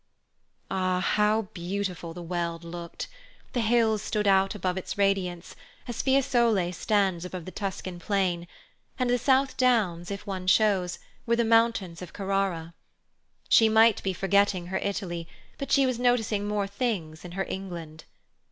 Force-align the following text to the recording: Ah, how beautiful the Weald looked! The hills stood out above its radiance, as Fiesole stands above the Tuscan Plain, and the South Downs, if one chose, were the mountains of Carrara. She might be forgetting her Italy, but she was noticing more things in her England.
Ah, 0.71 0.99
how 0.99 1.43
beautiful 1.53 2.11
the 2.11 2.23
Weald 2.23 2.63
looked! 2.63 3.07
The 3.53 3.61
hills 3.61 4.01
stood 4.01 4.25
out 4.27 4.55
above 4.55 4.75
its 4.75 4.97
radiance, 4.97 5.55
as 5.87 6.01
Fiesole 6.01 6.71
stands 6.73 7.23
above 7.23 7.45
the 7.45 7.51
Tuscan 7.51 7.99
Plain, 7.99 8.47
and 8.97 9.11
the 9.11 9.19
South 9.19 9.57
Downs, 9.57 10.09
if 10.09 10.25
one 10.25 10.47
chose, 10.47 10.97
were 11.27 11.35
the 11.35 11.45
mountains 11.45 12.01
of 12.01 12.13
Carrara. 12.13 12.73
She 13.47 13.69
might 13.69 14.01
be 14.01 14.11
forgetting 14.11 14.65
her 14.73 14.79
Italy, 14.79 15.27
but 15.59 15.71
she 15.71 15.85
was 15.85 15.99
noticing 15.99 16.47
more 16.47 16.65
things 16.65 17.23
in 17.23 17.33
her 17.33 17.45
England. 17.47 18.05